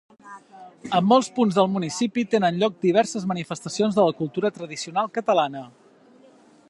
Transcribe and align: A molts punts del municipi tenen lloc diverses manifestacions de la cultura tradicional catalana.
A 0.99 1.01
molts 1.09 1.27
punts 1.35 1.59
del 1.59 1.69
municipi 1.73 2.23
tenen 2.31 2.57
lloc 2.63 2.79
diverses 2.87 3.29
manifestacions 3.33 4.01
de 4.01 4.07
la 4.09 4.17
cultura 4.23 4.53
tradicional 4.57 5.13
catalana. 5.19 5.63